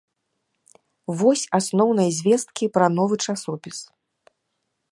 [1.19, 3.77] Вось асноўныя звесткі пра новы часопіс.